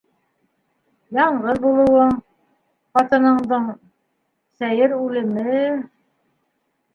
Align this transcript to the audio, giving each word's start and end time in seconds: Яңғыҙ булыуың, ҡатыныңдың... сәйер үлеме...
Яңғыҙ 1.17 1.59
булыуың, 1.65 2.15
ҡатыныңдың... 2.99 3.69
сәйер 4.63 4.97
үлеме... 4.99 5.61